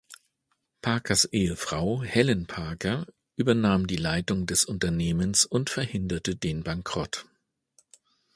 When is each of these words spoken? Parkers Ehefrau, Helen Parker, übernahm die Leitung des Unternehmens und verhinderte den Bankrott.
Parkers 0.81 1.25
Ehefrau, 1.25 2.01
Helen 2.01 2.47
Parker, 2.47 3.05
übernahm 3.35 3.85
die 3.85 3.97
Leitung 3.97 4.47
des 4.47 4.65
Unternehmens 4.65 5.45
und 5.45 5.69
verhinderte 5.69 6.35
den 6.35 6.63
Bankrott. 6.63 7.27